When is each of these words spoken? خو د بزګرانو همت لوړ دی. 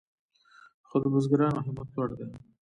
خو 0.87 0.95
د 1.01 1.03
بزګرانو 1.13 1.63
همت 1.65 1.87
لوړ 1.95 2.09
دی. 2.17 2.25